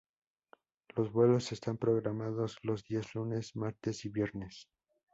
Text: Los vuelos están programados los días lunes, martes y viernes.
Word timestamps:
Los 0.95 1.11
vuelos 1.13 1.51
están 1.51 1.77
programados 1.77 2.57
los 2.63 2.83
días 2.83 3.13
lunes, 3.13 3.55
martes 3.55 4.03
y 4.05 4.09
viernes. 4.09 4.67